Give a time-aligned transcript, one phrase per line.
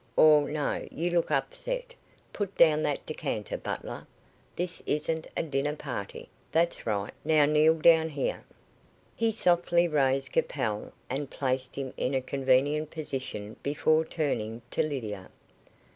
[0.15, 1.93] Or, no; you look upset.
[2.33, 4.07] Put down that decanter, butler!
[4.55, 6.27] This isn't a dinner party.
[6.51, 7.11] That's right.
[7.23, 8.43] Now kneel down here."
[9.15, 15.29] He softly raised Capel, and placed him in a convenient position before turning to Lydia.